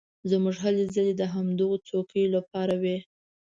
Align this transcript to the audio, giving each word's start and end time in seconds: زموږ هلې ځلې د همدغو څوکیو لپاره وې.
زموږ 0.29 0.55
هلې 0.63 0.83
ځلې 0.93 1.13
د 1.17 1.23
همدغو 1.33 1.77
څوکیو 1.87 2.33
لپاره 2.35 2.73
وې. 2.81 2.97